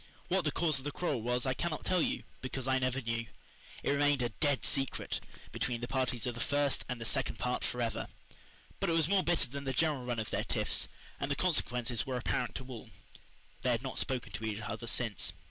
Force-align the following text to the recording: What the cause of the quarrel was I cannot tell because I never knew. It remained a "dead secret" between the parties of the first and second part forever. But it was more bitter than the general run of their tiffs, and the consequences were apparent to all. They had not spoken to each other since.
What 0.29 0.45
the 0.45 0.51
cause 0.51 0.79
of 0.79 0.83
the 0.83 0.91
quarrel 0.91 1.21
was 1.21 1.45
I 1.45 1.53
cannot 1.53 1.85
tell 1.85 2.03
because 2.41 2.67
I 2.67 2.79
never 2.79 3.01
knew. 3.01 3.27
It 3.83 3.91
remained 3.91 4.23
a 4.23 4.29
"dead 4.29 4.65
secret" 4.65 5.19
between 5.51 5.79
the 5.79 5.87
parties 5.87 6.25
of 6.25 6.33
the 6.33 6.39
first 6.41 6.83
and 6.89 7.05
second 7.05 7.35
part 7.37 7.63
forever. 7.63 8.07
But 8.79 8.89
it 8.89 8.93
was 8.93 9.07
more 9.07 9.21
bitter 9.21 9.47
than 9.47 9.63
the 9.65 9.73
general 9.73 10.03
run 10.03 10.17
of 10.17 10.31
their 10.31 10.43
tiffs, 10.43 10.87
and 11.19 11.29
the 11.29 11.35
consequences 11.35 12.03
were 12.03 12.17
apparent 12.17 12.55
to 12.55 12.65
all. 12.65 12.89
They 13.61 13.69
had 13.69 13.83
not 13.83 13.99
spoken 13.99 14.31
to 14.31 14.43
each 14.43 14.61
other 14.61 14.87
since. 14.87 15.33